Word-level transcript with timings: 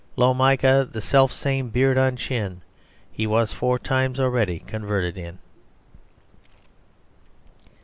Lo, 0.15 0.33
Micah 0.33 0.89
the 0.91 0.99
self 0.99 1.31
same 1.31 1.69
beard 1.69 1.95
on 1.95 2.15
chin 2.17 2.63
He 3.11 3.27
was 3.27 3.51
four 3.53 3.77
times 3.77 4.19
already 4.19 4.63
converted 4.65 5.15
in!" 5.15 5.37